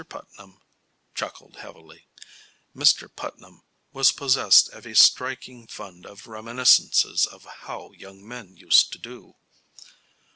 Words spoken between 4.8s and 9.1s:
a striking fund of reminiscences of how young men used to